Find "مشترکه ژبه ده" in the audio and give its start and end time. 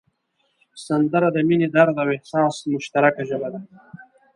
2.73-3.59